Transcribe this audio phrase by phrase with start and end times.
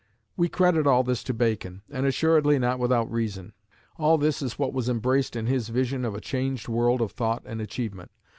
[0.35, 3.53] We credit all this to Bacon, and assuredly not without reason.
[3.97, 7.43] All this is what was embraced in his vision of a changed world of thought
[7.45, 8.09] and achievement.